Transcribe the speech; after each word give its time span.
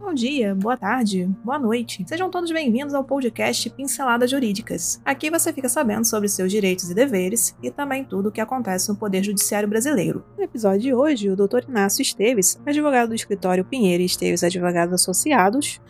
Bom 0.00 0.14
dia, 0.14 0.54
boa 0.54 0.76
tarde, 0.76 1.28
boa 1.44 1.58
noite. 1.58 2.04
Sejam 2.06 2.30
todos 2.30 2.52
bem-vindos 2.52 2.94
ao 2.94 3.02
podcast 3.02 3.68
Pinceladas 3.70 4.30
Jurídicas. 4.30 5.00
Aqui 5.04 5.28
você 5.28 5.52
fica 5.52 5.68
sabendo 5.68 6.04
sobre 6.04 6.28
seus 6.28 6.52
direitos 6.52 6.88
e 6.88 6.94
deveres 6.94 7.54
e 7.60 7.68
também 7.68 8.04
tudo 8.04 8.28
o 8.28 8.32
que 8.32 8.40
acontece 8.40 8.88
no 8.88 8.96
Poder 8.96 9.24
Judiciário 9.24 9.68
Brasileiro. 9.68 10.24
No 10.36 10.44
episódio 10.44 10.80
de 10.80 10.94
hoje, 10.94 11.28
o 11.28 11.36
Dr. 11.36 11.68
Inácio 11.68 12.00
Esteves, 12.00 12.58
advogado 12.64 13.08
do 13.08 13.14
escritório 13.14 13.64
Pinheiro 13.64 14.00
e 14.00 14.06
Esteves 14.06 14.44
Advogados 14.44 14.94
Associados, 14.94 15.80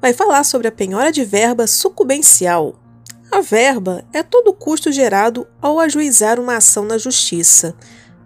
vai 0.00 0.12
falar 0.12 0.44
sobre 0.44 0.68
a 0.68 0.72
penhora 0.72 1.10
de 1.10 1.24
verba 1.24 1.66
sucumbencial. 1.66 2.74
A 3.32 3.40
verba 3.40 4.04
é 4.12 4.22
todo 4.22 4.48
o 4.48 4.54
custo 4.54 4.92
gerado 4.92 5.48
ao 5.60 5.80
ajuizar 5.80 6.38
uma 6.38 6.58
ação 6.58 6.84
na 6.84 6.98
justiça, 6.98 7.74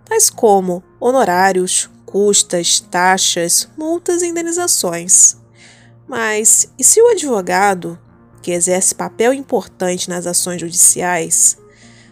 tais 0.05 0.29
como 0.29 0.83
honorários, 1.01 1.89
custas, 2.13 2.79
taxas, 2.79 3.67
multas 3.75 4.21
e 4.21 4.27
indenizações. 4.27 5.39
Mas 6.07 6.71
e 6.79 6.85
se 6.85 7.01
o 7.01 7.09
advogado, 7.09 7.99
que 8.43 8.51
exerce 8.51 8.95
papel 8.95 9.33
importante 9.33 10.11
nas 10.11 10.27
ações 10.27 10.61
judiciais, 10.61 11.57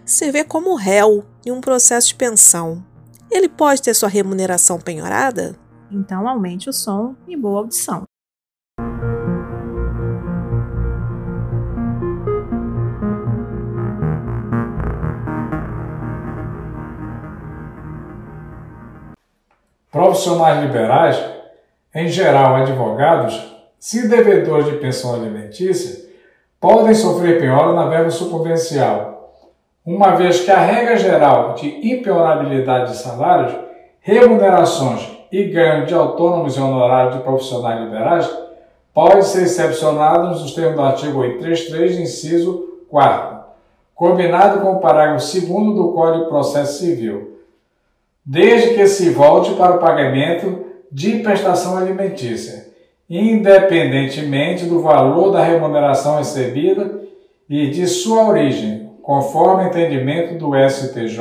se 0.02 0.32
vê 0.32 0.42
como 0.42 0.74
réu 0.74 1.23
em 1.45 1.52
um 1.52 1.60
processo 1.60 2.09
de 2.09 2.14
pensão? 2.14 2.82
Ele 3.30 3.46
pode 3.46 3.82
ter 3.82 3.92
sua 3.92 4.09
remuneração 4.09 4.80
penhorada? 4.80 5.54
Então 5.92 6.26
aumente 6.26 6.70
o 6.70 6.73
som 6.73 7.14
e 7.28 7.37
boa 7.37 7.59
audição. 7.59 8.04
Profissionais 19.90 20.62
liberais, 20.62 21.20
em 21.92 22.06
geral 22.06 22.54
advogados, 22.54 23.56
se 23.76 24.06
devedores 24.06 24.66
de 24.66 24.76
pensão 24.76 25.14
alimentícia, 25.14 26.08
podem 26.60 26.94
sofrer 26.94 27.40
penhora 27.40 27.73
na 27.73 27.87
verba 27.87 28.09
sucumbencial, 28.09 29.34
uma 29.84 30.15
vez 30.15 30.40
que 30.45 30.50
a 30.50 30.60
regra 30.60 30.96
geral 30.96 31.54
de 31.54 31.66
impenhorabilidade 31.92 32.92
de 32.92 32.98
salários, 32.98 33.52
remunerações 34.00 35.09
e 35.32 35.42
ganho 35.45 35.87
de 35.87 35.95
autônomos 35.95 36.56
e 36.56 36.60
honorários 36.60 37.16
de 37.16 37.22
profissionais 37.22 37.80
liberais 37.80 38.30
pode 38.95 39.24
ser 39.24 39.43
excepcionado 39.43 40.28
nos 40.28 40.54
termos 40.54 40.76
do 40.76 40.82
artigo 40.82 41.18
833, 41.18 41.98
inciso 41.98 42.78
4, 42.88 43.40
combinado 43.95 44.60
com 44.60 44.74
o 44.74 44.80
parágrafo 44.80 45.26
2 45.26 45.48
do 45.74 45.93
Código 45.93 46.24
de 46.24 46.30
Processo 46.30 46.78
Civil 46.78 47.29
desde 48.24 48.74
que 48.74 48.87
se 48.87 49.10
volte 49.10 49.54
para 49.54 49.76
o 49.76 49.79
pagamento 49.79 50.66
de 50.90 51.21
prestação 51.21 51.76
alimentícia, 51.76 52.68
independentemente 53.09 54.66
do 54.66 54.80
valor 54.80 55.32
da 55.32 55.43
remuneração 55.43 56.18
recebida 56.18 57.01
e 57.49 57.68
de 57.68 57.87
sua 57.87 58.29
origem, 58.29 58.90
conforme 59.02 59.65
entendimento 59.65 60.35
do 60.38 60.52
STJ, 60.68 61.18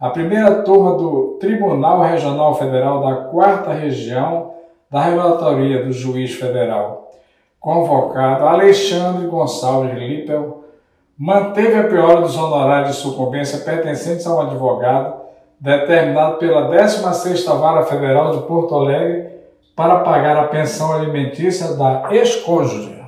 a 0.00 0.10
primeira 0.10 0.62
turma 0.62 0.96
do 0.96 1.36
Tribunal 1.40 2.02
Regional 2.02 2.54
Federal 2.56 3.02
da 3.02 3.16
Quarta 3.24 3.72
Região 3.72 4.52
da 4.90 5.02
Relatoria 5.02 5.84
do 5.84 5.92
Juiz 5.92 6.34
Federal, 6.34 7.12
convocado 7.60 8.46
Alexandre 8.46 9.26
Gonçalves 9.26 9.98
Lippel, 9.98 10.64
manteve 11.16 11.76
a 11.76 11.84
piora 11.84 12.20
dos 12.20 12.36
honorários 12.36 12.96
de 12.96 13.02
sucumbência 13.02 13.58
pertencentes 13.58 14.26
a 14.26 14.34
um 14.34 14.40
advogado 14.40 15.27
determinado 15.60 16.36
pela 16.36 16.70
16ª 16.70 17.58
Vara 17.58 17.84
Federal 17.84 18.36
de 18.36 18.46
Porto 18.46 18.74
Alegre 18.74 19.38
para 19.74 20.00
pagar 20.00 20.36
a 20.36 20.48
pensão 20.48 20.92
alimentícia 20.92 21.74
da 21.74 22.08
ex-cônjuge. 22.10 22.98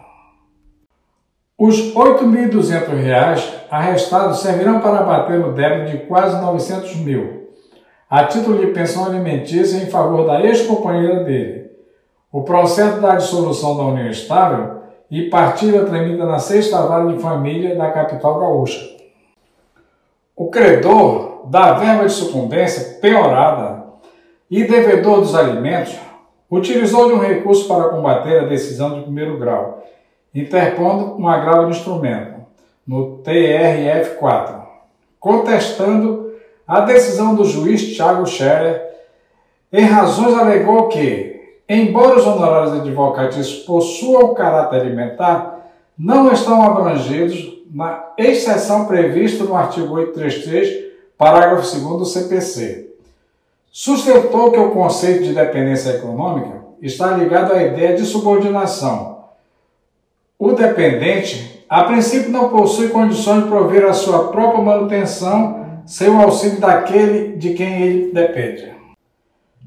Os 1.58 1.78
R$ 1.78 1.94
8.200 1.94 3.42
arrestados 3.70 4.40
servirão 4.40 4.80
para 4.80 5.00
abater 5.00 5.44
o 5.44 5.52
débito 5.52 5.90
de 5.90 6.06
quase 6.06 6.40
900 6.40 6.96
mil, 6.96 7.48
a 8.08 8.24
título 8.24 8.58
de 8.58 8.68
pensão 8.68 9.04
alimentícia 9.04 9.76
em 9.76 9.90
favor 9.90 10.26
da 10.26 10.40
ex-companheira 10.40 11.22
dele. 11.22 11.70
O 12.32 12.42
processo 12.42 13.00
da 13.00 13.16
dissolução 13.16 13.76
da 13.76 13.82
união 13.84 14.08
estável 14.08 14.80
e 15.10 15.28
partilha 15.28 15.84
tramita 15.84 16.24
na 16.24 16.38
sexta 16.38 16.86
vara 16.86 17.12
de 17.12 17.20
família 17.20 17.76
da 17.76 17.90
capital 17.90 18.38
gaúcha. 18.38 18.99
O 20.40 20.48
credor 20.48 21.42
da 21.50 21.74
verba 21.74 22.06
de 22.06 22.14
sucumbência 22.14 22.98
penhorada 22.98 23.84
e 24.50 24.64
devedor 24.64 25.20
dos 25.20 25.34
alimentos, 25.34 25.94
utilizou 26.50 27.08
de 27.08 27.12
um 27.12 27.18
recurso 27.18 27.68
para 27.68 27.90
combater 27.90 28.38
a 28.38 28.46
decisão 28.46 28.94
de 28.94 29.02
primeiro 29.02 29.38
grau, 29.38 29.84
interpondo 30.34 31.20
um 31.20 31.28
agravo 31.28 31.66
de 31.66 31.76
instrumento, 31.76 32.40
no 32.86 33.18
TRF4, 33.18 34.62
contestando 35.20 36.32
a 36.66 36.80
decisão 36.80 37.34
do 37.34 37.44
juiz 37.44 37.94
Tiago 37.94 38.24
Scherer, 38.24 38.82
em 39.70 39.84
razões 39.84 40.38
alegou 40.38 40.88
que, 40.88 41.58
embora 41.68 42.16
os 42.16 42.26
honorários 42.26 42.80
advocatícios 42.80 43.58
possuam 43.64 44.32
caráter 44.32 44.80
alimentar, 44.80 45.66
não 45.98 46.32
estão 46.32 46.62
abrangidos 46.62 47.59
na 47.72 48.12
exceção 48.18 48.86
prevista 48.86 49.44
no 49.44 49.56
artigo 49.56 49.94
833 49.94 50.90
Parágrafo 51.16 51.70
2 51.78 51.98
do 51.98 52.04
CPC. 52.06 52.88
Sustentou 53.70 54.50
que 54.50 54.58
o 54.58 54.70
conceito 54.70 55.22
de 55.22 55.34
dependência 55.34 55.90
econômica 55.90 56.62
está 56.80 57.10
ligado 57.12 57.52
à 57.52 57.62
ideia 57.62 57.94
de 57.94 58.04
subordinação. 58.04 59.26
O 60.38 60.52
dependente, 60.52 61.64
a 61.68 61.84
princípio, 61.84 62.30
não 62.30 62.48
possui 62.48 62.88
condições 62.88 63.44
de 63.44 63.50
prover 63.50 63.84
a 63.84 63.92
sua 63.92 64.28
própria 64.28 64.64
manutenção 64.64 65.82
sem 65.84 66.08
o 66.08 66.20
auxílio 66.20 66.58
daquele 66.58 67.36
de 67.36 67.52
quem 67.52 67.82
ele 67.82 68.12
depende. 68.12 68.72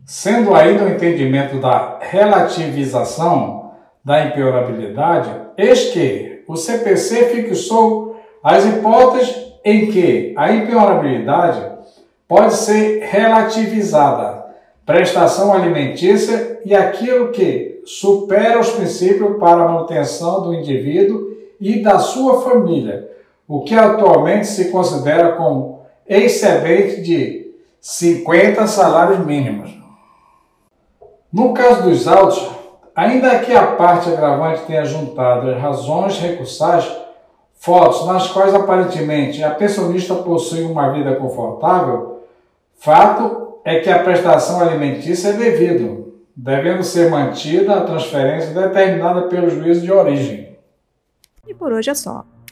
Sendo 0.06 0.56
ainda 0.56 0.86
o 0.86 0.90
entendimento 0.90 1.60
da 1.60 2.00
relativização 2.02 3.74
da 4.04 4.26
impiorabilidade, 4.26 5.30
eis 5.56 5.92
que 5.92 6.33
o 6.48 6.56
CPC 6.56 7.26
fixou 7.30 8.18
as 8.44 8.66
hipóteses 8.66 9.54
em 9.64 9.90
que 9.90 10.34
a 10.36 10.52
impenhorabilidade 10.52 11.72
pode 12.28 12.56
ser 12.56 13.02
relativizada, 13.04 14.46
prestação 14.86 15.54
alimentícia 15.54 16.60
e 16.66 16.76
aquilo 16.76 17.32
que 17.32 17.82
supera 17.86 18.60
os 18.60 18.72
princípios 18.72 19.38
para 19.38 19.64
a 19.64 19.68
manutenção 19.68 20.42
do 20.42 20.54
indivíduo 20.54 21.32
e 21.60 21.82
da 21.82 22.00
sua 22.00 22.42
família, 22.42 23.10
o 23.48 23.62
que 23.62 23.76
atualmente 23.76 24.48
se 24.48 24.70
considera 24.70 25.34
como 25.34 25.82
excedente 26.08 27.02
de 27.02 27.54
50 27.80 28.68
salários 28.68 29.26
mínimos. 29.26 29.72
No 31.32 31.54
caso 31.54 31.84
dos 31.84 32.08
autos, 32.08 32.50
ainda 32.96 33.40
que 33.40 33.54
a 33.54 33.68
parte 33.68 34.10
agravante 34.10 34.64
tenha 34.64 34.86
juntado 34.86 35.50
as 35.50 35.62
razões 35.62 36.20
recursais, 36.20 36.90
fotos 37.54 38.06
nas 38.06 38.28
quais 38.28 38.54
aparentemente 38.54 39.44
a 39.44 39.52
pensionista 39.52 40.16
possui 40.16 40.64
uma 40.64 40.92
vida 40.92 41.16
confortável, 41.16 42.24
fato 42.76 43.60
é 43.64 43.80
que 43.80 43.90
a 43.90 44.04
prestação 44.04 44.62
alimentícia 44.62 45.30
é 45.30 45.34
devido, 45.34 46.14
devendo 46.36 46.84
ser 46.84 47.10
mantida 47.10 47.76
a 47.76 47.86
transferência 47.86 48.54
determinada 48.54 49.24
pelo 49.24 49.50
juízo 49.50 49.82
de 49.82 49.92
origem. 49.92 50.58
E 51.48 51.54
por 51.54 51.72
hoje 51.72 51.90
é 51.90 51.94
só. 51.94 52.26